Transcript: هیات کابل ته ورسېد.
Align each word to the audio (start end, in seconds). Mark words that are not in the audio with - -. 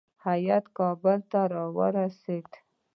هیات 0.25 0.65
کابل 0.77 1.19
ته 1.31 1.41
ورسېد. 1.77 2.49